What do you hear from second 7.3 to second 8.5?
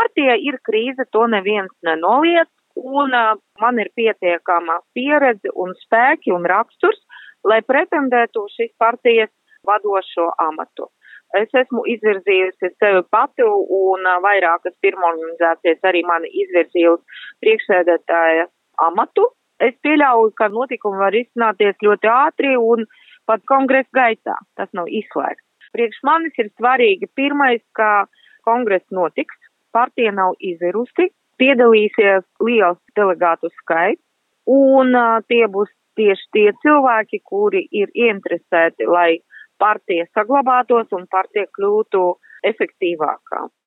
lai pretendētu